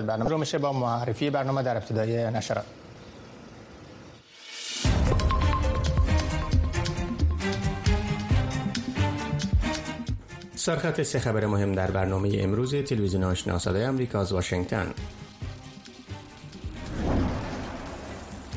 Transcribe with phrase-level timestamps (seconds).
[0.00, 2.64] برنامه رو میشه با معرفی برنامه در ابتدای نشرات.
[10.54, 14.94] سرخط سه خبر مهم در برنامه امروز تلویزیون آشنا صدای آمریکا از واشنگتن.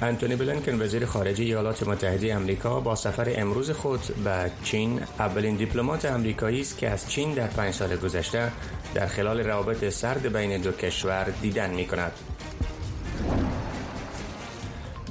[0.05, 6.05] انتونی بلنکن وزیر خارجه ایالات متحده آمریکا با سفر امروز خود به چین اولین دیپلمات
[6.05, 8.52] آمریکایی است که از چین در پنج سال گذشته
[8.93, 12.34] در خلال روابط سرد بین دو کشور دیدن می کند.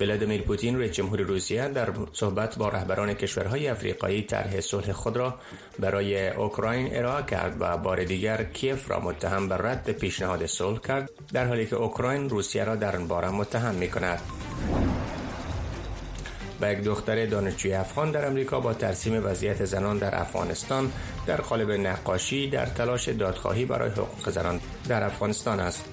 [0.01, 5.35] ولادیمیر پوتین رئیس جمهور روسیه در صحبت با رهبران کشورهای افریقایی طرح صلح خود را
[5.79, 11.11] برای اوکراین ارائه کرد و بار دیگر کیف را متهم به رد پیشنهاد صلح کرد
[11.33, 14.21] در حالی که اوکراین روسیه را در این باره متهم می کند.
[16.61, 20.93] و یک دختر دانشجوی افغان در امریکا با ترسیم وضعیت زنان در افغانستان
[21.27, 25.85] در قالب نقاشی در تلاش دادخواهی برای حقوق زنان در افغانستان است.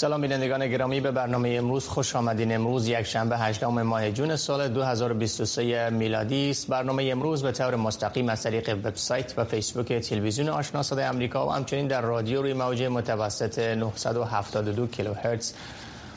[0.00, 2.54] سلام بینندگان گرامی به برنامه امروز خوش آمدین.
[2.54, 6.68] امروز یک شنبه 18 ماه جون سال 2023 میلادی است.
[6.68, 11.50] برنامه امروز به طور مستقیم از طریق وبسایت و فیسبوک تلویزیون آشنا صدای آمریکا و
[11.50, 15.52] همچنین در رادیو روی موج متوسط 972 کیلوهرتز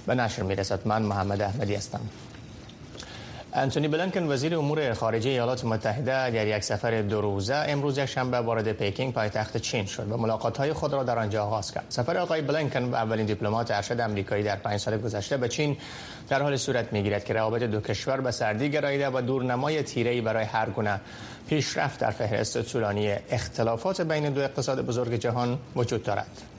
[0.07, 0.79] به نشر می‌رسد.
[0.85, 2.01] من محمد احمدی هستم.
[3.55, 8.71] انتونی بلنکن وزیر امور خارجه ایالات متحده در یک سفر دو روزه امروز شنبه وارد
[8.71, 11.85] پیکینگ پایتخت چین شد و ملاقات های خود را در آنجا آغاز کرد.
[11.89, 15.77] سفر آقای بلنکن و اولین دیپلمات ارشد آمریکایی در پنج سال گذشته به چین
[16.29, 20.45] در حال صورت می‌گیرد که روابط دو کشور به سردی گراییده و دورنمای تیره‌ای برای
[20.45, 21.01] هر گونه
[21.49, 26.52] پیشرفت در فهرست طولانی اختلافات بین دو اقتصاد بزرگ جهان وجود دارد.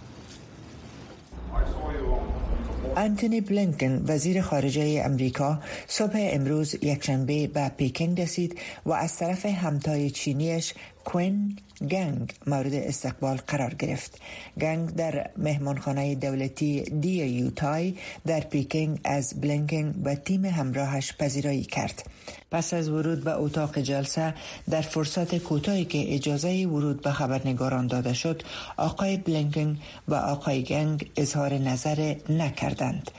[2.96, 10.10] انتونی بلینکن وزیر خارجه امریکا صبح امروز یکشنبه به پیکینگ رسید و از طرف همتای
[10.10, 11.56] چینیش چین
[11.90, 14.20] گنگ مورد استقبال قرار گرفت
[14.60, 17.94] گنگ در مهمانخانه دولتی دیائویوتای
[18.26, 22.10] در پیکینگ از بلینکن و تیم همراهش پذیرایی کرد
[22.50, 24.34] پس از ورود به اتاق جلسه
[24.70, 28.42] در فرصت کوتاهی که اجازه ورود به خبرنگاران داده شد
[28.76, 29.78] آقای بلینکن
[30.08, 33.10] و آقای گنگ اظهار نظر نکردند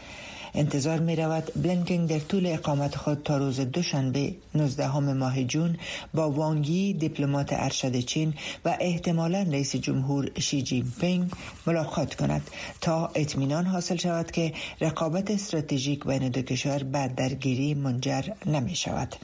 [0.56, 5.78] انتظار می رود بلینکن در طول اقامت خود تا روز دوشنبه 19 ماه جون
[6.14, 8.34] با وانگ یی دیپلمات ارشد چین
[8.66, 11.32] و احتمالا رئیس جمهور شی جین پینگ
[11.68, 12.42] ملاقات کند
[12.82, 19.16] تا اطمینان حاصل شود که رقابت استراتژیک بین دو کشور به درگیری منجر نمی شود.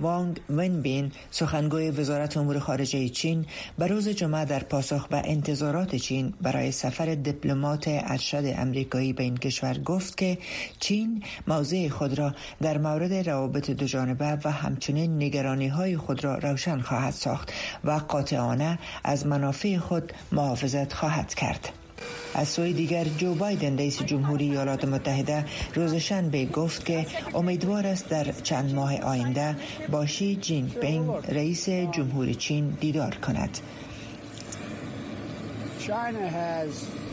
[0.00, 3.46] وانگ ونبین سخنگوی وزارت امور خارجه چین
[3.78, 9.36] به روز جمعه در پاسخ به انتظارات چین برای سفر دیپلمات ارشد امریکایی به این
[9.36, 10.38] کشور گفت که
[10.80, 16.38] چین موضع خود را در مورد روابط دو جانبه و همچنین نگرانی های خود را
[16.38, 17.52] روشن خواهد ساخت
[17.84, 21.81] و قاطعانه از منافع خود محافظت خواهد کرد.
[22.34, 25.44] از سوی دیگر جو بایدن رئیس جمهوری ایالات متحده
[25.74, 29.56] روز شنبه گفت که امیدوار است در چند ماه آینده
[29.90, 33.58] با شی جین پینگ رئیس جمهوری چین دیدار کند.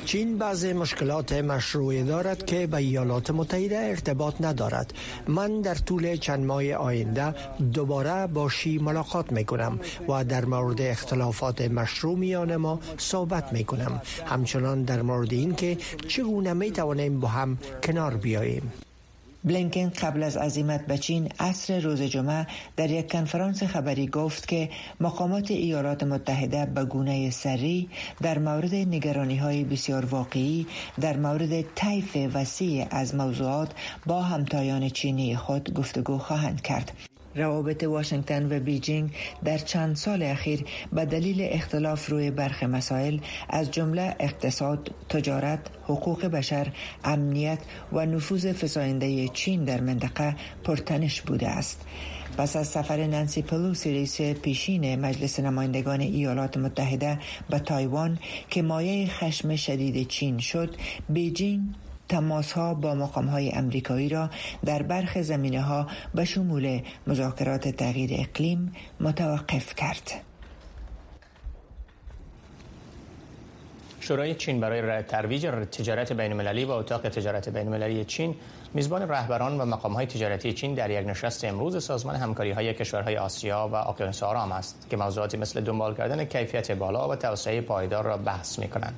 [0.06, 4.94] چین بعض مشکلات مشروعی دارد که به ایالات متحده ارتباط ندارد.
[5.28, 7.36] من در طول چند ماه آینده
[7.74, 9.80] دوباره با شی ملاقات می کنم
[10.10, 15.78] و در مورد اختلافات مشروع میان ما صحبت می کنم همچنان در مورد اینکه
[16.08, 18.72] چگونه می توانیم با هم کنار بیاییم.
[19.44, 24.69] بلینکن قبل از عزیمت به چین عصر روز جمعه در یک کنفرانس خبری گفت که
[25.00, 27.89] مقامات ایالات متحده به گونه سری
[28.22, 30.67] در مورد نگرانی های بسیار واقعی
[31.01, 33.72] در مورد طیف وسیع از موضوعات
[34.05, 37.09] با همتایان چینی خود گفتگو خواهند کرد.
[37.39, 39.11] روابط واشنگتن و بیجینگ
[39.44, 43.19] در چند سال اخیر به دلیل اختلاف روی برخی مسائل
[43.50, 46.67] از جمله اقتصاد، تجارت، حقوق بشر،
[47.03, 47.59] امنیت
[47.94, 51.85] و نفوذ فزاینده چین در منطقه پرتنش بوده است.
[52.38, 57.19] پس از سفر نانسی پلوسی رئیس پیشین مجلس نمایندگان ایالات متحده
[57.50, 58.19] به تایوان
[58.50, 60.75] که مایه خشم شدید چین شد
[61.09, 61.62] بیجینگ
[62.09, 64.29] تماس ها با مقام های امریکایی را
[64.65, 70.11] در برخی زمینه ها به شمول مذاکرات تغییر اقلیم متوقف کرد.
[74.09, 78.35] شورای چین برای ترویج تجارت بین المللی و اتاق تجارت بین المللی چین
[78.73, 83.17] میزبان رهبران و مقام های تجارتی چین در یک نشست امروز سازمان همکاری های کشورهای
[83.17, 88.03] آسیا و اقیانوس آرام است که موضوعاتی مثل دنبال کردن کیفیت بالا و توسعه پایدار
[88.03, 88.94] را بحث می کنند.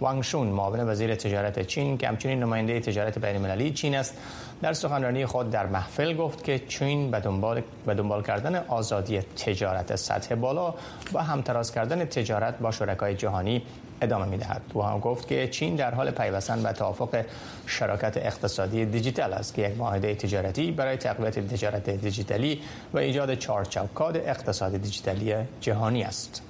[0.00, 4.14] وانگشون معاون وزیر تجارت چین که همچنین نماینده تجارت بین چین است
[4.62, 9.96] در سخنرانی خود در محفل گفت که چین به دنبال, به دنبال کردن آزادی تجارت
[9.96, 10.74] سطح بالا
[11.12, 13.62] و همتراز کردن تجارت با شرکای جهانی
[14.02, 14.62] ادامه می دهد.
[14.74, 17.24] او هم گفت که چین در حال پیوستن به توافق
[17.66, 22.60] شراکت اقتصادی دیجیتال است که یک معاهده تجارتی برای تقویت تجارت دیجیتالی
[22.92, 26.49] و ایجاد چهارچوکات اقتصاد دیجیتالی جهانی است.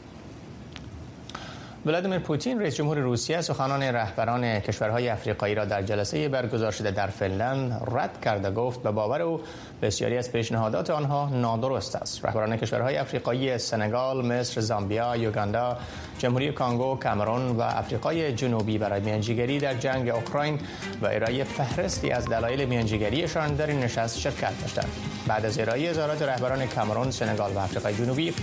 [1.86, 7.06] ولادیمیر پوتین رئیس جمهور روسیه سخنان رهبران کشورهای افریقایی را در جلسه برگزار شده در
[7.06, 9.40] فنلند رد کرده گفت به باور او
[9.82, 12.24] بسیاری از پیشنهادات آنها نادرست است.
[12.24, 15.76] رهبران کشورهای افریقایی سنگال مصر زامبیا یوگاندا
[16.18, 20.58] جمهوری کانگو کامرون و افریقای جنوبی برای میانجیگری در جنگ اوکراین
[21.02, 24.88] و ارائه فهرستی از دلایل میانجیگریشان در این نشست شرکت داشتند.
[25.26, 28.34] بعد از ارائه اظهارات رهبران کامرون سنگال و افریقای جنوبی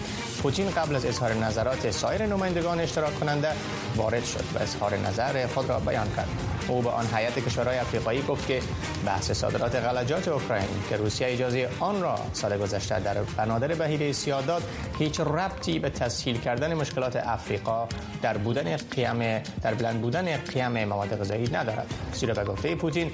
[0.43, 3.49] پوتین قبل از اظهار نظرات سایر نمایندگان اشتراک کننده
[3.95, 6.27] وارد شد و اظهار نظر خود را بیان کرد.
[6.67, 8.61] او به آن هیئت کشورهای افریقایی گفت که
[9.05, 14.43] بحث صادرات غلجات اوکراین که روسیه اجازه آن را سال گذشته در بنادر بهیره سیاه
[14.99, 17.87] هیچ ربطی به تسهیل کردن مشکلات افریقا
[18.21, 21.93] در بودن قیم در بلند بودن قیم مواد غذایی ندارد.
[22.13, 23.11] زیرا به گفته پوتین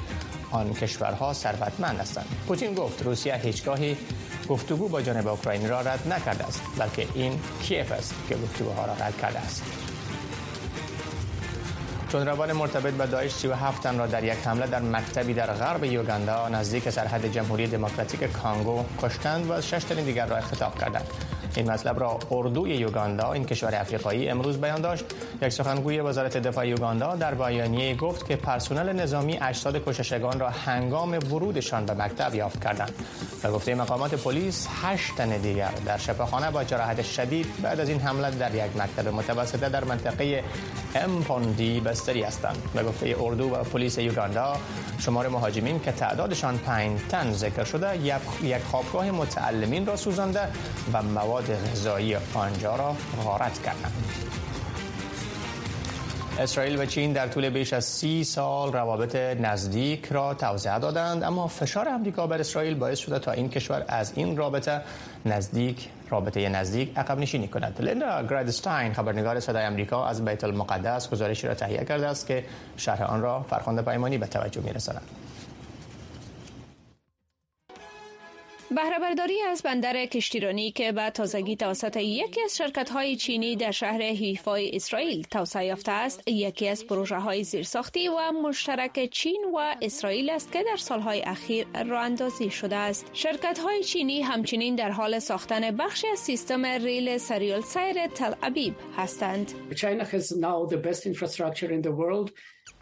[0.51, 2.25] آن کشورها ثروتمند هستند.
[2.47, 3.97] پوتین گفت روسیه هیچگاهی
[4.49, 8.93] گفتگو با جانب اوکراین را رد نکرده است بلکه این کیف است که گفتگوها را
[8.93, 9.63] رد کرده است.
[12.13, 16.49] روان مرتبط به داعش 37 تن را در یک حمله در مکتبی در غرب یوگاندا
[16.49, 21.07] نزدیک سرحد جمهوری دموکراتیک کانگو کشتند و شش تن دیگر را اختطاف کردند.
[21.55, 25.05] این مطلب را اردوی یوگاندا این کشور افریقایی امروز بیان داشت.
[25.41, 31.11] یک سخنگوی وزارت دفاع یوگاندا در بیانیه گفت که پرسنل نظامی اجساد کششگان را هنگام
[31.11, 32.93] ورودشان به مکتب یافت کردند.
[33.43, 37.99] و گفته مقامات پلیس هشت تن دیگر در شفاخانه با جراحت شدید بعد از این
[37.99, 40.43] حمله در یک مکتب متوسطه در منطقه
[40.95, 42.57] امپوندی بستری هستند.
[42.73, 44.57] به گفته اردو و پلیس یوگاندا
[44.99, 47.97] شمار مهاجمین که تعدادشان پنج تن ذکر شده
[48.43, 50.47] یک خوابگاه متعلمین را سوزانده
[50.93, 53.93] و مواد غذایی آنجا را غارت کردند.
[56.39, 61.47] اسرائیل و چین در طول بیش از سی سال روابط نزدیک را توضیح دادند اما
[61.47, 64.81] فشار امریکا بر اسرائیل باعث شده تا این کشور از این رابطه
[65.25, 67.81] نزدیک رابطه نزدیک عقب نشینی کند.
[67.81, 72.45] لیندا گرادستاین خبرنگار صدای امریکا از بیت المقدس گزارشی را تهیه کرده است که
[72.77, 75.22] شرح آن را فرخنده پیمانی به توجه میرساند.
[78.75, 83.71] بهره برداری از بندر کشتیرانی که به تازگی توسط یکی از شرکت های چینی در
[83.71, 86.27] شهر حیفای اسرائیل توسعه یافته است.
[86.27, 91.67] یکی از پروژه های زیرساختی و مشترک چین و اسرائیل است که در سالهای اخیر
[91.87, 93.09] راه شده است.
[93.13, 98.33] شرکت های چینی همچنین در حال ساختن بخشی از سیستم ریل سریال سیر تل
[98.97, 99.51] هستند.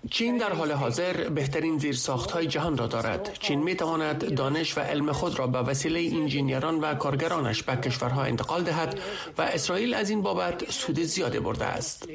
[0.09, 3.38] چین در حال حاضر بهترین زیرساخت های جهان را دارد.
[3.39, 8.24] چین می تواند دانش و علم خود را به وسیله انجینیران و کارگرانش به کشورها
[8.24, 9.00] انتقال دهد
[9.38, 12.07] و اسرائیل از این بابت سود زیاده برده است.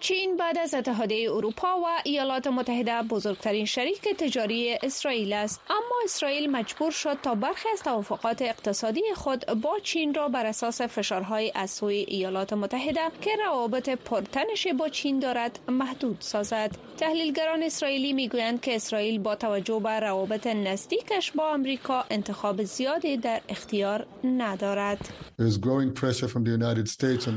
[0.00, 5.60] چین بعد از اتحادیه اروپا و ایالات متحده بزرگترین شریک تجاری اسرائیل است.
[5.70, 10.80] اما اسرائیل مجبور شد تا برخی از توافقات اقتصادی خود با چین را بر اساس
[10.82, 16.70] فشارهای از سوی ایالات متحده که روابط پرتنش با چین دارد محدود سازد.
[16.98, 23.40] تحلیلگران اسرائیلی می‌گویند که اسرائیل با توجه به روابط نزدیکش با آمریکا انتخاب زیادی در
[23.48, 25.08] اختیار ندارد.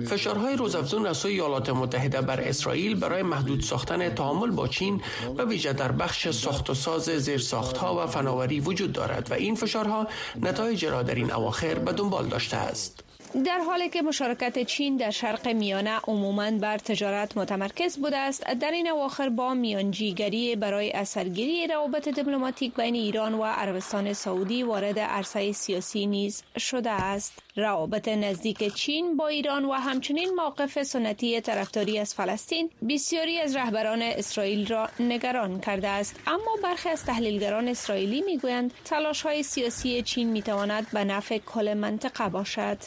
[0.05, 5.01] فشارهای روزافزون از سوی ایالات متحده بر اسرائیل برای محدود ساختن تعامل با چین
[5.37, 10.07] و ویژه در بخش ساخت و ساز زیرساختها و فناوری وجود دارد و این فشارها
[10.41, 13.03] نتایج را در این اواخر به دنبال داشته است.
[13.33, 18.71] در حالی که مشارکت چین در شرق میانه عموماً بر تجارت متمرکز بوده است در
[18.71, 25.51] این اواخر با میانجیگری برای اثرگیری روابط دیپلماتیک بین ایران و عربستان سعودی وارد عرصه
[25.51, 27.33] سیاسی نیز شده است.
[27.55, 34.01] روابط نزدیک چین با ایران و همچنین موقف سنتی طرفداری از فلسطین بسیاری از رهبران
[34.01, 36.19] اسرائیل را نگران کرده است.
[36.27, 42.29] اما برخی از تحلیلگران اسرائیلی می‌گویند تلاش های سیاسی چین می‌تواند به نفع کل منطقه
[42.29, 42.77] باشد.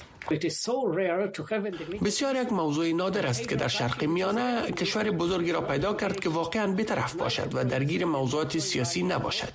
[2.04, 6.28] بسیار یک موضوع نادر است که در شرق میانه کشور بزرگی را پیدا کرد که
[6.28, 9.52] واقعا بیطرف باشد و درگیر موضوعات سیاسی نباشد.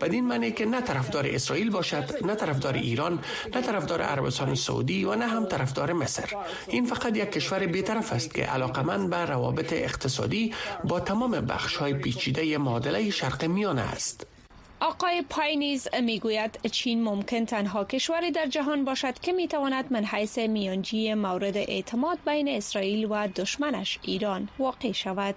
[0.00, 3.18] بدین معنی که نه طرفدار اسرائیل باشد نه طرفدار ایران
[3.54, 6.30] نه طرفدار عربستان سعودی و نه هم طرفدار مصر.
[6.68, 10.54] این فقط یک کشور بیطرف است که علاقمند به روابط اقتصادی
[10.84, 14.35] با تمام بخش های پیچیده معادله شرق میانه است.
[14.80, 21.14] آقای پاینیز می‌گوید چین ممکن تنها کشوری در جهان باشد که می‌تواند من حیث میانجی
[21.14, 25.34] مورد اعتماد بین اسرائیل و دشمنش ایران واقع شود.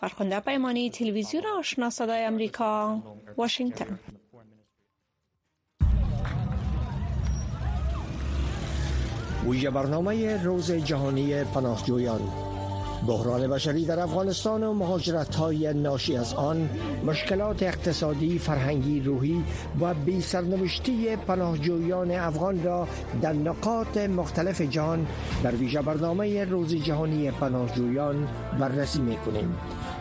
[0.00, 3.02] فرخنده پیمانی تلویزیون آشنا صدای امریکا
[3.36, 3.98] واشنگتن
[9.46, 12.47] ویژه برنامه روز جهانی پناهجویان
[13.06, 16.70] بحران بشری در افغانستان و مهاجرت های ناشی از آن
[17.06, 19.44] مشکلات اقتصادی، فرهنگی، روحی
[19.80, 22.88] و بی سرنوشتی پناهجویان افغان را
[23.22, 25.06] در نقاط مختلف جهان
[25.42, 28.28] در ویژه برنامه روز جهانی پناهجویان
[28.60, 29.56] بررسی می کنیم.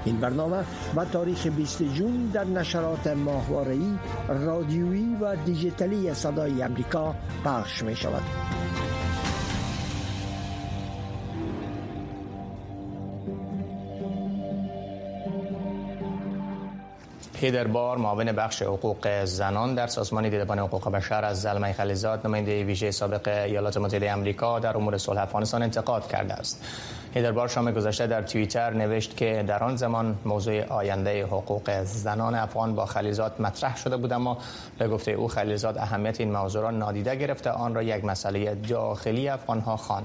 [0.06, 0.64] این برنامه
[0.96, 8.24] و تاریخ 20 جون در نشرات ماهواره‌ای، رادیویی و دیجیتالی صدای امریکا پخش می شود.
[17.42, 22.64] هیدر بار معاون بخش حقوق زنان در سازمان دیدبان حقوق بشر از زلمه خلیزاد نماینده
[22.64, 26.64] ویژه سابق ایالات متحده آمریکا در امور صلح افغانستان انتقاد کرده است.
[27.14, 32.36] هیدر بار شام گذشته در توییتر نوشت که در آن زمان موضوع آینده حقوق زنان
[32.36, 34.38] افغان با خلیزات مطرح شده بود اما
[34.78, 39.30] به گفته او خلیزات اهمیت این موضوع را نادیده گرفته آن را یک مسئله داخلی
[39.30, 40.04] افغان ها خوان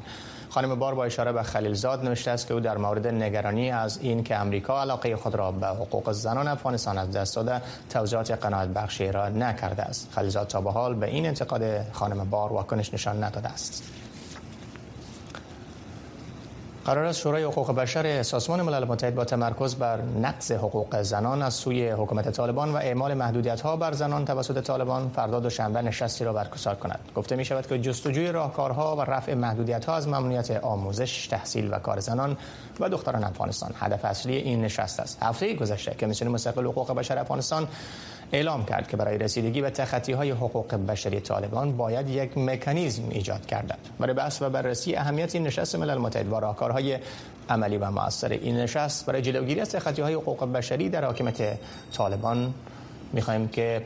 [0.53, 4.25] خانم بار با اشاره به خلیلزاد نوشته است که او در مورد نگرانی از این
[4.25, 9.13] که امریکا علاقه خود را به حقوق زنان افغانستان از دست داده توضیحات قناعت بخشی
[9.13, 10.09] را نکرده است.
[10.15, 14.02] خلیلزاد تا به حال به این انتقاد خانم بار واکنش نشان نداده است.
[16.85, 21.55] قرار است شورای حقوق بشر سازمان ملل متحد با تمرکز بر نقض حقوق زنان از
[21.55, 26.33] سوی حکومت طالبان و اعمال محدودیت ها بر زنان توسط طالبان فردا دوشنبه نشستی را
[26.33, 26.99] برگزار کند.
[27.17, 31.79] گفته می شود که جستجوی راهکارها و رفع محدودیت ها از ممنوعیت آموزش تحصیل و
[31.79, 32.37] کار زنان
[32.81, 33.75] و دختران افغانستان.
[33.79, 35.23] هدف اصلی این نشست است.
[35.23, 37.69] هفته گذشته کمیسیون مستقل حقوق بشر افغانستان
[38.33, 43.47] اعلام کرد که برای رسیدگی به تخطی های حقوق بشری طالبان باید یک مکانیزم ایجاد
[43.47, 43.79] کردند.
[43.99, 46.99] برای بحث و بررسی اهمیت این نشست ملل متحد و راهکارهای
[47.49, 51.59] عملی و موثر این نشست برای جلوگیری از تخطی های حقوق بشری در حاکمیت
[51.93, 52.55] طالبان
[53.13, 53.83] می‌خواهیم که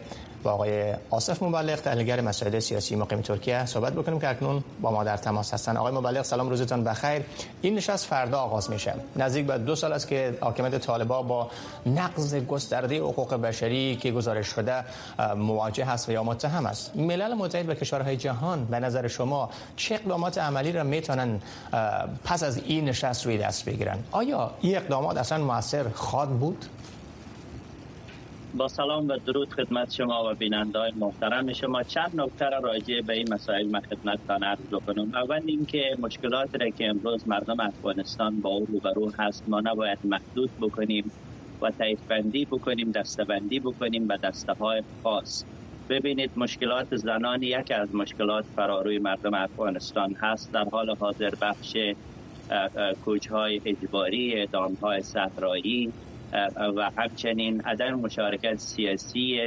[0.47, 5.05] با آقای آصف مبلغ تحلیلگر مسائل سیاسی مقیم ترکیه صحبت بکنیم که اکنون با ما
[5.05, 5.77] در تماس هستن.
[5.77, 7.23] آقای مبلغ سلام روزتان بخیر.
[7.63, 8.95] این نشست فردا آغاز میشه.
[9.17, 11.51] نزدیک به دو سال است که حاکمیت طالبا با
[11.87, 14.85] نقض گسترده حقوق بشری که گزارش شده
[15.37, 16.97] مواجه هست و یا متهم است.
[16.97, 21.41] ملل متحد و کشورهای جهان به نظر شما چه اقدامات عملی را می‌تونن
[22.25, 26.65] پس از این نشست روی دست بگیرن؟ آیا این اقدامات اصلا موثر خواد بود؟
[28.57, 31.53] با سلام و درود خدمت شما و بیننده های محترم.
[31.53, 35.15] شما چند نکته را راجع به این مسائل من خدمتتان عرض بکنم.
[35.15, 40.51] اول اینکه مشکلات را که امروز مردم افغانستان با او روبرو هست ما نباید محدود
[40.61, 41.11] بکنیم
[41.63, 45.45] و طیف بندی بکنیم دسته بندی بکنیم به دسته های خاص.
[45.89, 50.53] ببینید مشکلات زنان یکی از مشکلات فراروی مردم افغانستان هست.
[50.53, 51.77] در حال حاضر بخش
[53.05, 54.49] کوچهای اجباری
[54.83, 55.93] های صحرایی
[56.77, 59.41] و همچنین عدم مشارکت سیاسی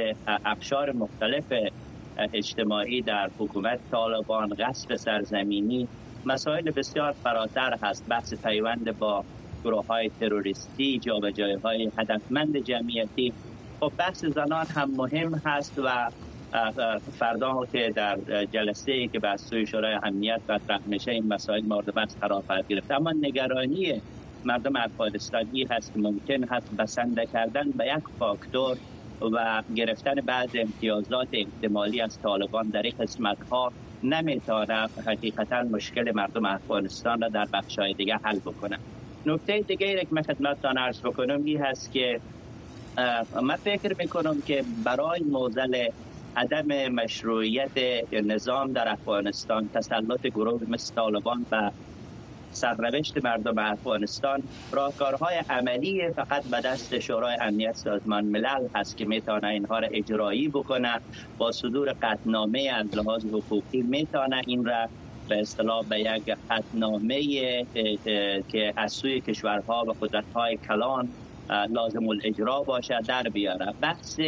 [0.46, 1.44] اقشار مختلف
[2.32, 5.88] اجتماعی در حکومت طالبان غصب سرزمینی
[6.26, 8.04] مسائل بسیار فراتر هست.
[8.08, 9.24] بحث پیوند با
[9.64, 13.32] گروه های تروریستی جابجایی های هدفمند جمعیتی.
[13.80, 16.10] خب بحث زنان هم مهم هست و
[17.18, 21.94] فردا که در جلسه ای که به سوی شورای امنیت مطرح میشه این مسائل مورد
[21.94, 22.90] بحث قرار خواهد گرفت.
[22.90, 24.02] اما نگرانی
[24.44, 28.76] مردم افغانستانی هست ممکن هست بسنده کردن به یک فاکتور
[29.20, 36.44] و گرفتن بعض امتیازات احتمالی از طالبان در این قسمت ها نمی‌تونه حقیقتا مشکل مردم
[36.44, 38.78] افغانستان را در بخشای دیگه حل بکنه.
[39.26, 42.20] نکته دیگه که من خدمتتان عرض بکنم این هست که
[43.42, 45.88] من فکر می‌کنم که برای موزل
[46.36, 47.70] عدم مشروعیت
[48.12, 51.70] نظام در افغانستان تسلط گروه مثل طالبان و
[52.52, 54.42] سرنوشت مردم افغانستان
[54.72, 60.48] راهکارهای عملی فقط به دست شورای امنیت سازمان ملل هست که می‌تونه اینها را اجرایی
[60.48, 61.00] بکنه
[61.38, 64.88] با صدور قطنامه از لحاظ حقوقی می‌تونه این را
[65.28, 67.22] به اصطلاح به یک قطنامه
[68.52, 71.08] که از سوی کشورها و قدرتهای کلان
[71.70, 74.20] لازم الاجرا باشه در بیاره بحث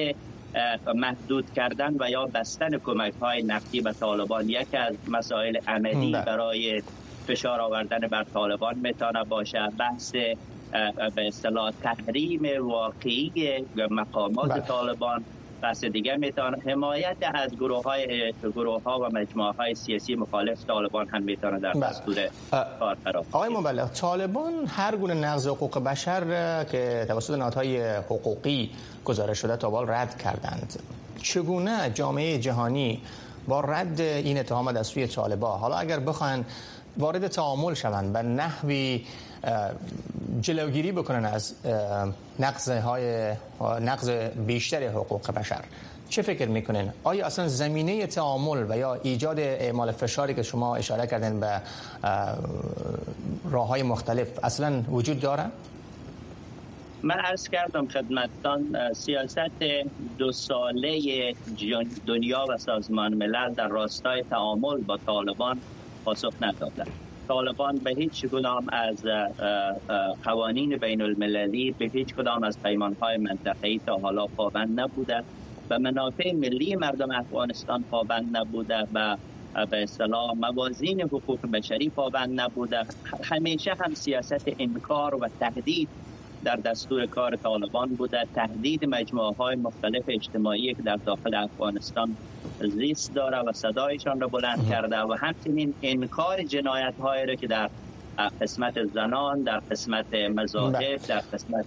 [0.95, 6.25] محدود کردن و یا بستن کمک های نفتی به طالبان یکی از مسائل عملی بله.
[6.25, 6.83] برای
[7.27, 9.69] فشار آوردن بر طالبان می‌تونه باشه.
[9.79, 10.13] بحث
[11.15, 14.61] به اصطلاح تحریم واقعی مقامات بله.
[14.61, 15.25] طالبان.
[15.63, 21.09] بحث دیگه می‌تونه حمایت از گروه های گروه ها و مجموعه های سیاسی مخالف طالبان
[21.09, 21.81] هم می‌تونه در بله.
[21.81, 22.15] دستور
[22.81, 28.71] کار قرار آقای مبلغ طالبان هر گونه نقض حقوق بشر که توسط نهادهای حقوقی
[29.05, 30.83] گزارش شده تا رد کردند.
[31.23, 33.03] چگونه جامعه جهانی
[33.49, 36.45] با رد این اتهامات از سوی طالبان؟ حالا اگر بخواین
[36.99, 39.05] وارد تعامل شوند و نحوی
[40.41, 41.55] جلوگیری بکنن از
[42.39, 44.11] نقض های نقض
[44.47, 45.65] بیشتر حقوق بشر
[46.09, 51.07] چه فکر می‌کنین؟ آیا اصلا زمینه تعامل و یا ایجاد اعمال فشاری که شما اشاره
[51.07, 51.61] کردن به
[53.51, 55.45] راه های مختلف اصلا وجود داره؟
[57.03, 59.63] من عرض کردم خدمتتان سیاست
[60.19, 61.35] دو ساله
[62.07, 65.61] دنیا و سازمان ملل در راستای تعامل با طالبان
[66.05, 66.89] پاسخ ندادند
[67.29, 69.05] طالبان به هیچ کدام از
[70.25, 75.25] قوانین بین المللی به هیچ کدام از پیمان های منطقه‌ای تا حالا پابند نبوده
[75.71, 79.17] و منافع ملی مردم افغانستان پابند نبوده و
[79.71, 82.85] به اصطلاح موازین حقوق بشری پابند نبوده.
[83.25, 85.89] همیشه هم سیاست انکار و تهدید
[86.45, 88.29] در دستور کار طالبان بوده.
[88.35, 92.17] تهدید مجموعه های مختلف اجتماعی که در داخل افغانستان
[92.61, 97.71] زیست داره و صدایشان را بلند کرده و همچنین انکار جنایت هایی را که در
[98.41, 100.99] قسمت زنان در قسمت مذاهب بله.
[101.09, 101.67] در قسمت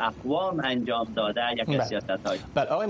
[0.00, 1.84] اقوام انجام داده یک بله.
[1.84, 2.86] سیاست های بله آقای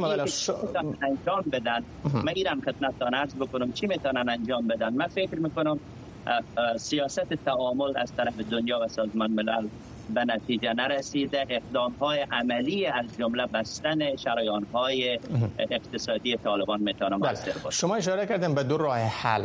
[1.03, 5.81] انجام بدن؟ من ایرم خدمتتان عرض بکنم چی می‌تونن انجام بدن؟ من فکر می‌کنم
[6.79, 9.67] سیاست تعامل از طرف دنیا و سازمان ملل
[10.15, 11.47] به نتیجه نرسیده.
[11.51, 15.19] اقدام های عملی از جمله بستن شرایان های
[15.59, 17.39] اقتصادی طالبان می‌تونه بله.
[17.65, 19.45] باشه شما اشاره کردن به دو راه حل.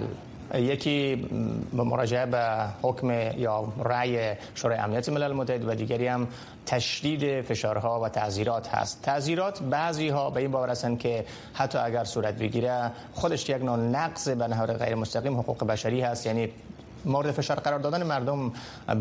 [0.55, 1.27] یکی
[1.73, 6.27] مراجعه به حکم یا رأی شورای امنیت ملل متحد و دیگری هم
[6.65, 9.01] تشدید فشارها و تعذیرات هست.
[9.01, 13.77] تعذیرات بعضی ها به این باور هستند که حتی اگر صورت بگیره خودش یک نوع
[13.77, 16.25] نقض به نهار غیر مستقیم حقوق بشری هست.
[16.25, 16.49] یعنی
[17.05, 18.51] مورد فشار قرار دادن مردم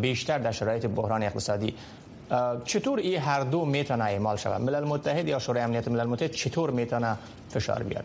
[0.00, 1.74] بیشتر در شرایط بحران اقتصادی.
[2.64, 6.70] چطور این هر دو می‌تونه اعمال شود؟ ملل متحد یا شورای امنیت ملل متحد چطور
[6.70, 7.16] می‌تونه
[7.48, 8.04] فشار بیاد؟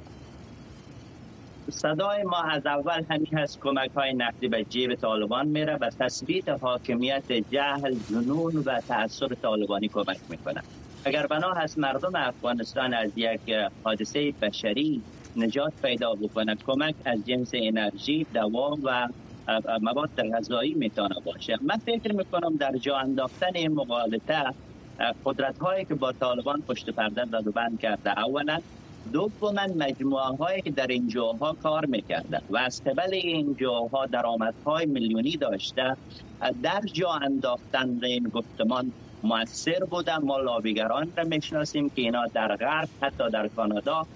[1.69, 6.49] صدای ما از اول همین هست کمک های نقدی به جیب طالبان میره و تثبیت
[6.49, 10.61] حاکمیت جهل جنون و تأثیر طالبانی کمک می‌کنه.
[11.05, 13.41] اگر بنا هست مردم افغانستان از یک
[13.83, 15.01] حادثه بشری
[15.35, 19.07] نجات پیدا بکنه کمک از جنس انرژی دوام و
[19.81, 21.57] مواد غذایی می‌تونه باشه.
[21.61, 24.43] من فکر می‌کنم در جا انداختن این مقالطه
[25.25, 28.59] قدرت هایی که با طالبان پشت پرده زد و بند کرده اولا
[29.13, 34.85] دوما مجموعه هایی که در این جاها کار می‌کرده و از قبل این جاها درآمدهای
[34.85, 35.97] میلیونی داشته
[36.63, 38.91] در جا انداختن این گفتمان
[39.23, 40.17] موثر بودن.
[40.17, 44.07] ما لابیگران را می‌شناسیم که اینا در غرب حتی در کانادا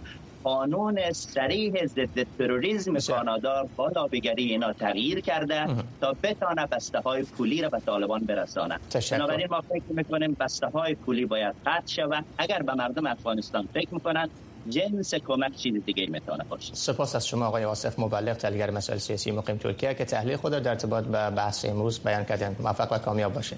[0.46, 5.68] قانون سریح ضد تروریسم کانادا با لابیگری اینا تغییر کرده
[6.02, 8.80] تا بتانه بسته های پولی را به طالبان برسانه
[9.12, 12.26] بنابراین ما فکر می‌کنیم بسته های پولی باید قطع شود.
[12.38, 14.30] اگر به مردم افغانستان فکر می‌کنن
[14.70, 16.76] جنس کمک چیز دیگه می‌تونه باشه.
[16.76, 20.70] سپاس از شما آقای آصف مبلغ تحلیلگر مسائل سیاسی مقیم ترکیه که تحلیل خود در
[20.70, 23.56] ارتباط به بحث امروز بیان کردن موفق و کامیاب باشه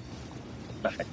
[0.83, 1.05] بخیر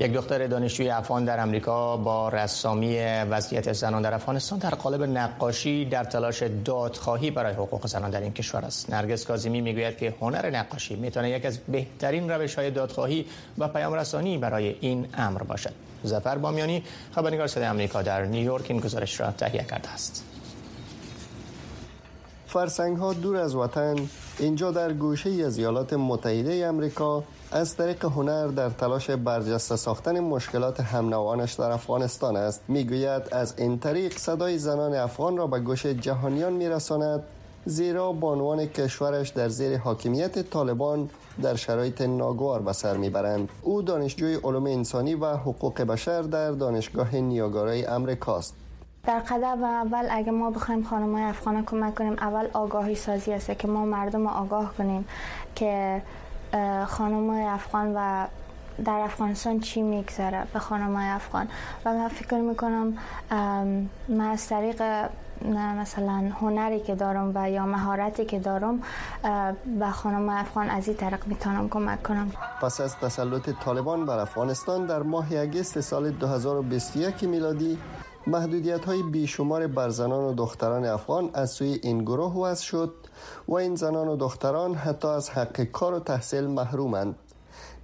[0.00, 2.98] یک دختر دانشجوی افغان در امریکا با رسامی
[3.30, 8.32] وضعیت زنان در افغانستان در قالب نقاشی در تلاش دادخواهی برای حقوق زنان در این
[8.32, 8.90] کشور است.
[8.90, 13.26] نرگس کاظمی می‌گوید که هنر نقاشی می‌تونه یک از بهترین روش های دادخواهی
[13.58, 15.72] و پیام رسانی برای این امر باشد.
[16.04, 20.24] زفر بامیانی خبرنگار صدای آمریکا در نیویورک این گزارش را تهیه کرده است.
[22.46, 23.96] فرسنگ ها دور از وطن
[24.38, 30.80] اینجا در گوشه از ایالات متحده امریکا از طریق هنر در تلاش برجسته ساختن مشکلات
[30.80, 32.62] همنوانش در افغانستان است.
[32.68, 37.22] می‌گوید از این طریق صدای زنان افغان را به گوش جهانیان میرساند
[37.64, 41.10] زیرا بانوان کشورش در زیر حاکمیت طالبان
[41.42, 43.48] در شرایط ناگوار به سر می‌برند.
[43.62, 48.54] او دانشجوی علوم انسانی و حقوق بشر در دانشگاه نیاگارای امریکاست
[49.06, 53.58] در قدم اول اگه ما بخوایم خانم های افغان کمک کنیم اول آگاهی سازی است
[53.58, 55.04] که ما مردم آگاه کنیم
[55.54, 56.02] که
[56.86, 58.26] خانم افغان و
[58.84, 61.48] در افغانستان چی میگذره به خانم افغان؟
[61.84, 62.98] و من فکر می‌کنم
[64.08, 64.82] من از طریق
[65.80, 68.82] مثلا هنری که دارم و یا مهارتی که دارم
[69.78, 72.32] به خانم افغان از این طریق می‌تونم کمک کنم.
[72.62, 77.78] پس از تسلط طالبان بر افغانستان در ماه اگست سال 2021 میلادی
[78.30, 82.94] محدودیت های بیشمار بر زنان و دختران افغان از سوی این گروه وضع شد
[83.48, 87.14] و این زنان و دختران حتی از حق کار و تحصیل محرومند.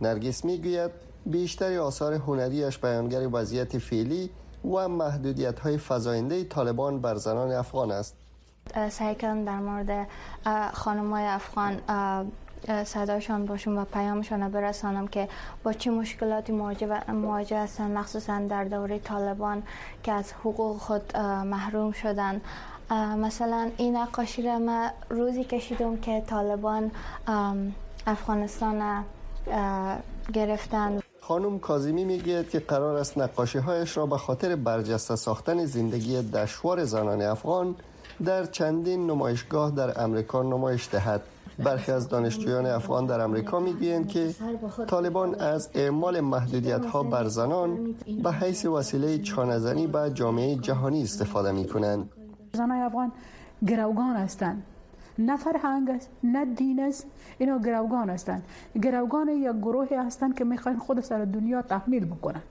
[0.01, 0.91] نرگس می‌گوید
[1.27, 4.31] بیشتر آثار هنریش بیانگر وضعیت فعلی
[4.65, 8.15] و محدودیت های فضاینده طالبان بر زنان افغان است.
[8.91, 10.09] سعی کردم در مورد
[10.75, 11.81] خانم های افغان
[12.85, 15.29] صداشان باشم و پیامشان رو برسانم که
[15.65, 16.53] با چه مشکلاتی
[17.09, 19.63] مواجه هستن مخصوصا در دوره طالبان
[20.03, 22.41] که از حقوق خود محروم شدن
[23.19, 26.91] مثلا این نقاشی را من روزی کشیدم که طالبان
[28.07, 29.05] افغانستان
[30.33, 36.23] گرفتن خانم کازیمی می‌گوید که قرار است نقاشی هایش را به خاطر برجسته ساختن زندگی
[36.23, 37.75] دشوار زنان افغان
[38.25, 41.23] در چندین نمایشگاه در امریکا نمایش دهد.
[41.59, 44.35] برخی از دانشجویان افغان در امریکا می‌گویند که
[44.87, 51.53] طالبان از اعمال محدودیت ها بر زنان به حیث وسیله چانزنی به جامعه جهانی استفاده
[51.53, 52.11] می کنند
[52.53, 53.13] زنان افغان
[53.67, 54.63] گروگان هستند.
[55.19, 57.07] نه فرهنگ است نه دین است
[57.39, 58.43] اینا گروگان هستند.
[58.83, 62.43] گروگان یک گروهی هستند که می‌خواین خود سر دنیا تحمیل بکنن.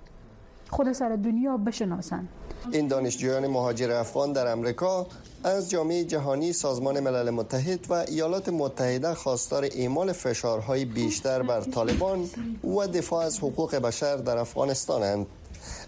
[0.75, 2.29] خود سر دنیا بشناسند
[2.71, 5.07] این دانشجویان مهاجر افغان در امریکا
[5.43, 12.29] از جامعه جهانی سازمان ملل متحد و ایالات متحده خواستار اعمال فشارهای بیشتر بر طالبان
[12.63, 15.25] و دفاع از حقوق بشر در افغانستانند.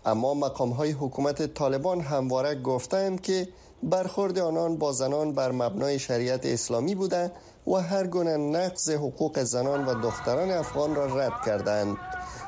[0.05, 3.47] اما مقام های حکومت طالبان همواره گفتند که
[3.83, 7.31] برخورد آنان با زنان بر مبنای شریعت اسلامی بوده
[7.67, 11.97] و هر گونه نقض حقوق زنان و دختران افغان را رد کردند.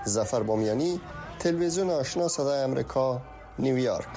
[0.05, 1.01] زفر بامیانی
[1.39, 3.21] تلویزیون آشنا صدای امریکا
[3.59, 4.07] نیویورک.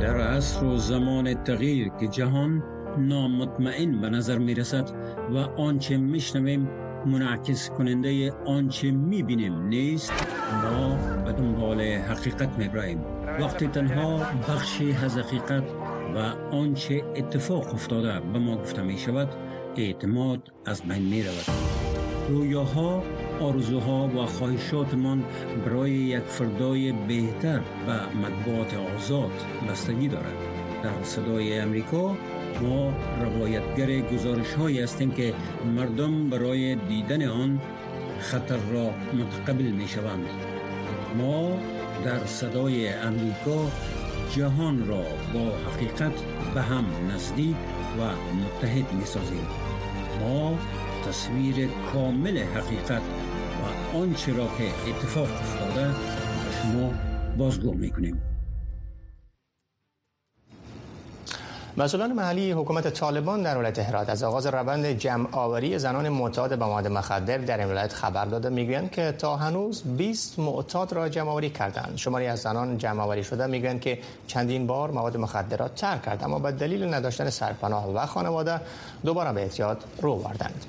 [0.00, 2.62] در عصر و زمان تغییر که جهان
[2.98, 4.90] نامطمئن به نظر می رسد
[5.34, 6.68] و آنچه میشنویم
[7.06, 10.12] منعکس کننده آنچه می بینیم نیست
[10.62, 13.04] ما به دنبال حقیقت می براییم
[13.40, 15.64] وقتی تنها بخشی از حقیقت
[16.14, 16.18] و
[16.56, 19.28] آنچه اتفاق افتاده به ما گفته می شود
[19.76, 21.44] اعتماد از بین می رود
[22.28, 23.02] رویاها
[23.40, 25.24] آرزوها و خواهشاتمان
[25.66, 29.32] برای یک فردای بهتر و مطبوعات آزاد
[29.70, 30.36] بستگی دارد.
[30.82, 32.16] در صدای امریکا
[32.62, 35.34] ما روایتگر گزارش هایی هستیم که
[35.76, 37.60] مردم برای دیدن آن
[38.18, 40.26] خطر را متقبل می شوند
[41.18, 41.58] ما
[42.04, 43.70] در صدای امریکا
[44.36, 45.02] جهان را
[45.34, 46.12] با حقیقت
[46.54, 47.56] به هم نزدیک
[47.98, 48.02] و
[48.36, 49.46] متحد می سازیم
[50.20, 50.58] ما
[51.08, 53.02] تصویر کامل حقیقت
[53.94, 56.92] آنچه را که اتفاق افتاده به شما
[57.38, 58.22] بازگو می‌کنیم.
[61.76, 66.64] مسئولان محلی حکومت طالبان در ولایت هرات از آغاز روند جمع آوری زنان معتاد به
[66.64, 71.30] مواد مخدر در این ولایت خبر داده می‌گویند که تا هنوز 20 معتاد را جمع
[71.30, 71.92] آوری کردند.
[71.96, 76.38] شماری از زنان جمع آوری شده می‌گویند که چندین بار مواد مخدرات ترک کرد اما
[76.38, 78.60] به دلیل نداشتن سرپناه و خانواده
[79.04, 80.64] دوباره به اعتیاد رو بردند.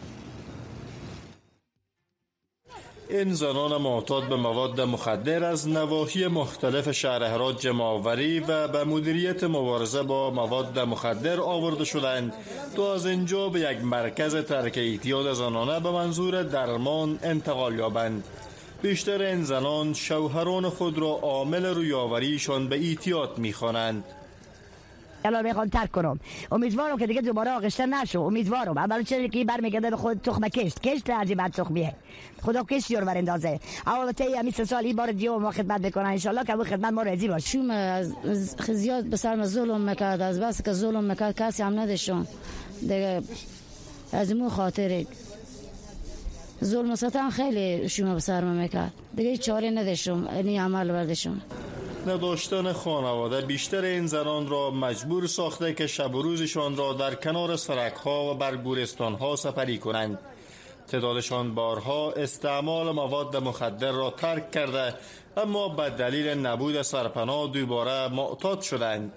[3.10, 9.44] این زنان معتاد به مواد مخدر از نواحی مختلف شهر هرات جمعآوری و به مدیریت
[9.44, 12.34] مبارزه با مواد مخدر آورده شدند.
[12.76, 18.24] تا از اینجا به یک مرکز ترک اعتیاد زنانه به منظور درمان انتقال یابند.
[18.82, 24.04] بیشتر این زنان شوهران خود را عامل رویاوریشان به اعتیاد می‌خوانند.
[25.26, 26.20] الان می‌خوام ترک کنم
[26.52, 30.80] امیدوارم که دیگه دوباره آغشته نشو امیدوارم اول چه که برمیگرده به خود تخم کشت
[30.80, 31.96] کشت از این بعد تخمیه
[32.42, 36.06] خدا کشت رو براندازه اول تا همین سه سال این بار دیگه ما خدمت بکنن
[36.06, 38.14] ان که خدمت ما راضی باشه شوم از
[38.68, 42.28] زیاد به سرم ظلم می‌کرد از بس که ظلم می‌کرد کسی هم نداشتن
[42.82, 43.22] دیگه
[44.12, 45.06] از مو خاطر
[46.64, 51.42] ظلم ستم خیلی شوم به سرم می‌کرد دیگه چاره نداشتم این عمل بردشم
[52.08, 53.42] نداشتن خانواده.
[53.42, 58.32] بیشتر این زنان را مجبور ساخته که شب و روزشان را در کنار سرک ها
[58.32, 60.20] و بر گورستان ها سپری کنند.
[60.88, 64.94] تعدادشان بارها استعمال مواد مخدر را ترک کرده
[65.38, 69.12] اما به دلیل نبود سرپناه دوباره معتاد شدند.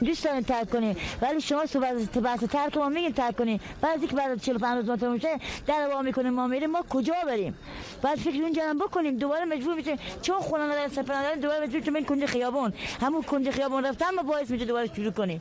[0.00, 4.40] دوست دارین ترک ولی شما صحبت بحث ترک ما میگین ترک کنی بعضی که بعد
[4.40, 7.54] 45 روز میشه در وا می‌کنیم ما میریم ما کجا بریم
[8.02, 11.80] بعد فکر اونجا هم بکنیم دوباره مجبور میشیم چون خونه ندارن سفر ندارن دوباره مجبور
[11.80, 15.40] میشیم کنج خیابون همون کنج خیابون رفتن ما باعث میشه دوباره شروع کنیم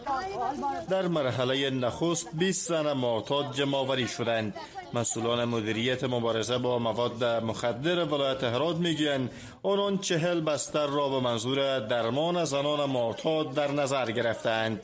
[0.89, 4.54] در مرحله نخست 20 زن معتاد جمع شدند.
[4.94, 9.30] مسئولان مدیریت مبارزه با مواد مخدر ولایت هرات می‌گویند
[9.63, 14.80] آنان چهل بستر را به منظور درمان زنان معتاد در نظر گرفتند.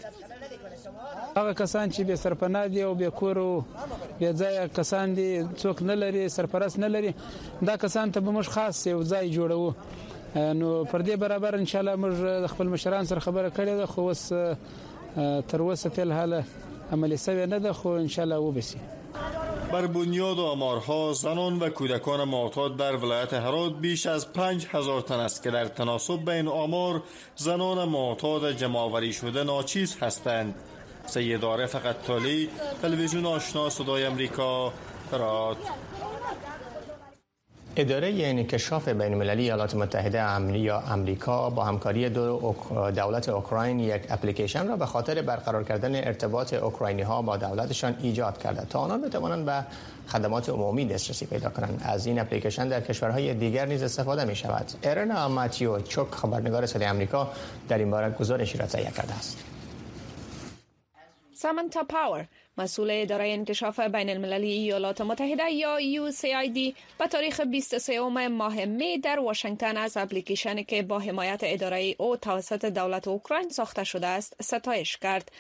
[1.38, 3.66] هغه کسان چې به سرپناه دي او به کور او
[4.20, 7.14] به ځای کسان دي څوک نه لري سرپرست نه لري
[7.66, 9.74] دا کسان ته به موږ خاص یو ځای جوړو
[10.36, 14.02] نو پر دې برابر ان شاء الله موږ خپل مشران سره خبره کړې ده خو
[14.02, 14.34] اوس
[15.48, 16.44] تر اوسه فعل حاله
[16.92, 18.80] عملی سوی نه ده خو ان شاء الله وبسي
[19.72, 25.20] بر بنیاد آمارها زنان و کودکان معتاد در ولایت هرات بیش از پنج هزار تن
[25.20, 27.04] است که در تناسب بین آمار
[27.36, 30.56] زنان معتاد جمعآوری شده ناچیز هستند.
[31.06, 32.50] سید عارف قطالی
[32.82, 34.74] تلویزیون آشنا صدای امریکا
[35.12, 35.58] هرات.
[37.76, 42.56] اداره انکشاف بین المللی ایالات متحده یا امریکا با همکاری دو
[42.96, 48.38] دولت اوکراین یک اپلیکیشن را به خاطر برقرار کردن ارتباط اوکراینی ها با دولتشان ایجاد
[48.38, 48.66] کرده.
[48.66, 49.66] تا آنان بتوانند به
[50.08, 51.82] خدمات عمومی دسترسی پیدا کنند.
[51.86, 56.88] از این اپلیکیشن در کشورهای دیگر نیز استفاده می شود ارنا ماتیو چوک خبرنگار صدای
[56.88, 57.32] آمریکا
[57.70, 59.38] در این باره گزارشی را تهیه کرده است.
[61.34, 62.26] سامنتا پاور
[62.58, 69.20] مسئول اداره انکشاف بین المللی ایالات متحده یا USAID به تاریخ 23 ماه می در
[69.20, 74.98] واشنگتن از اپلیکیشنی که با حمایت اداره او توسط دولت اوکراین ساخته شده است ستایش
[74.98, 75.32] کرد.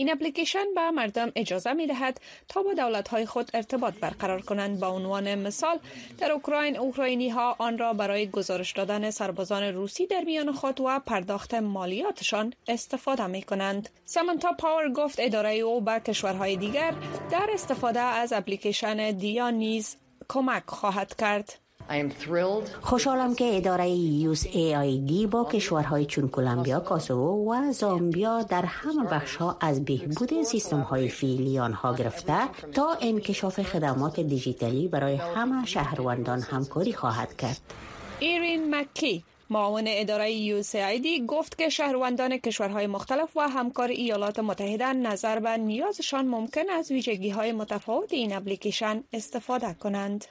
[0.00, 4.80] این اپلیکیشن به مردم اجازه می دهد تا با دولت های خود ارتباط برقرار کنند.
[4.80, 5.78] با عنوان مثال
[6.18, 11.00] در اوکراین اوکراینی ها آن را برای گزارش دادن سربازان روسی در میان خود و
[11.06, 16.94] پرداخت مالیاتشان استفاده می کنند سامنتا پاور گفت اداره او به کشورهای دیگر
[17.30, 19.96] در استفاده از اپلیکیشن دیا نیز
[20.28, 21.67] کمک خواهد کرد.
[22.80, 29.56] خوشحالم که اداره USAID با کشورهای چون کلمبیا، کاسوو و زامبیا در همه بخش ها
[29.60, 32.38] از بهبود سیستم های فعلی آنها گرفته
[32.72, 37.60] تا انکشاف خدمات دیجیتالی برای همه شهروندان همکاری خواهد کرد.
[38.20, 40.62] ایرین مکی معاون اداره
[40.98, 46.90] دی گفت که شهروندان کشورهای مختلف و همکار ایالات متحده نظر به نیازشان ممکن از
[46.90, 50.24] ویژگی های متفاوت این اپلیکیشن استفاده کنند.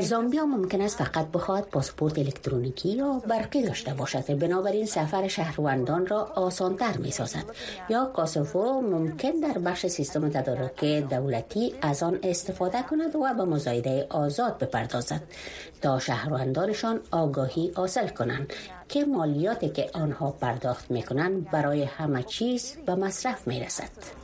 [0.00, 4.38] زامبیا ممکن است فقط بخواهد پاسپورت الکترونیکی یا برقی داشته باشد.
[4.38, 7.44] بنابراین سفر شهروندان را آسانتر می سازد
[7.88, 14.06] یا کاسوفو ممکن در بخش سیستم تدارک دولتی از آن استفاده کند و به مزایده
[14.10, 15.22] آزاد بپردازد.
[15.82, 18.52] تا شهروندانشان آگاهی حاصل کنند
[18.88, 24.23] که مالیاتی که آنها پرداخت می کنند برای همه چیز به مصرف می رسد.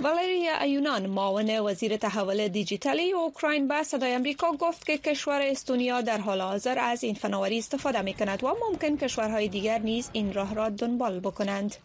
[0.00, 6.18] والریا ایونان معاون وزیر تحول دیجیتالی اوکراین به صدای امریکا گفت که کشور استونیا در
[6.18, 10.54] حال حاضر از این فناوری استفاده می کند و ممکن کشورهای دیگر نیز این راه
[10.54, 11.76] را دنبال بکنند.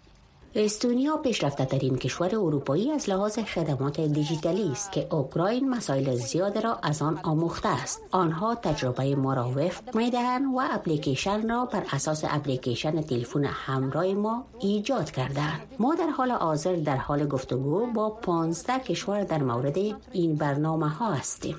[0.55, 6.79] استونیا پیشرفته ترین کشور اروپایی از لحاظ خدمات دیجیتالی است که اوکراین مسائل زیاد را
[6.83, 8.01] از آن آموخته است.
[8.11, 9.53] آنها تجربه ما را
[9.93, 16.31] دهند و اپلیکیشن را بر اساس اپلیکیشن تلفن همراه ما ایجاد کردند ما در حال
[16.31, 19.77] حاضر در حال گفتگو با 15 کشور در مورد
[20.11, 21.55] این برنامه ها هستیم.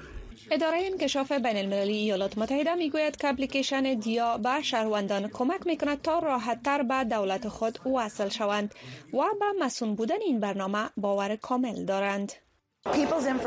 [0.51, 6.03] اداره انکشاف بین المللی ایالات متحده می‌گوید که اپلیکیشن دیا به شهروندان کمک می کند
[6.03, 8.75] تا راحت تر به دولت خود وصل شوند
[9.13, 12.33] و به مسون بودن این برنامه باور کامل دارند.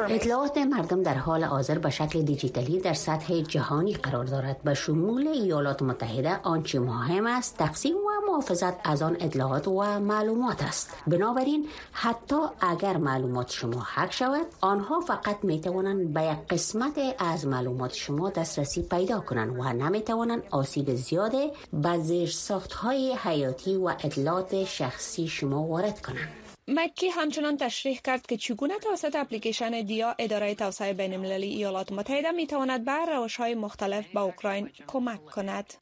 [0.09, 5.27] اطلاعات مردم در حال حاضر به شکل دیجیتالی در سطح جهانی قرار دارد به شمول
[5.27, 10.93] ایالات متحده آنچه مهم است تقسیم و محافظت از آن اطلاعات و معلومات است.
[11.07, 17.47] بنابراین حتی اگر معلومات شما حک شود آنها فقط می توانند به یک قسمت از
[17.47, 21.31] معلومات شما دسترسی پیدا کنند و نمی توانند آسیب زیاد
[21.73, 26.42] به زیرساخت های حیاتی و اطلاعات شخصی شما وارد کنند.
[26.67, 32.31] مکی همچنان تشریح کرد که چگونه توسط اپلیکیشن دیا اداره توسعه بین المللی ایالات متحده
[32.31, 35.73] می تواند به روش های مختلف به اوکراین کمک کند.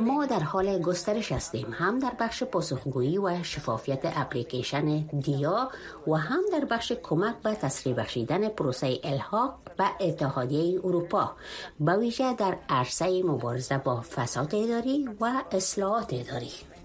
[0.00, 5.70] ما در حال گسترش هستیم هم در بخش پاسخگویی و شفافیت اپلیکیشن دیا
[6.06, 11.36] و هم در بخش کمک به تسریع بخشیدن پروسه الحاق به اتحادیه اروپا
[11.80, 16.75] به ویژه در عرصه مبارزه با فساد اداری و اصلاحات اداری.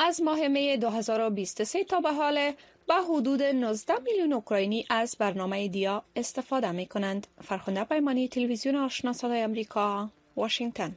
[0.00, 2.52] از ماه می 2023 تا به حال
[2.88, 7.26] به حدود 19 میلیون اوکراینی از برنامه دیا استفاده می کنند.
[7.42, 10.96] فرخنده پیمانی تلویزیون آشنا صدای امریکا، واشنگتن.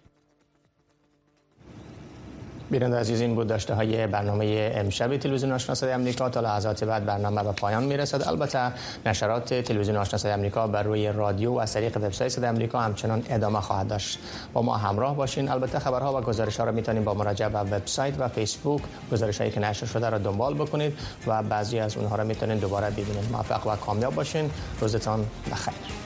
[2.71, 7.05] بیننده عزیز این بود داشته های برنامه امشب تلویزیون آشنا صدای امریکا تا لحظات بعد
[7.05, 8.27] برنامه به پایان می‌رسد.
[8.27, 8.71] البته
[9.05, 13.23] نشرات تلویزیون آشنا صدای امریکا بر روی رادیو و از طریق وبسایت صدای امریکا همچنان
[13.29, 14.19] ادامه خواهد داشت.
[14.53, 15.49] با ما همراه باشین.
[15.49, 18.81] البته خبرها و گزارش ها را می‌تونید با مراجعه به وبسایت و فیسبوک
[19.11, 22.89] گزارش هایی که نشر شده را دنبال بکنید و بعضی از اونها را می‌تونید دوباره
[22.89, 23.31] ببینید.
[23.31, 24.51] موفق و کامیاب باشین.
[24.79, 26.00] روزتان بخیر.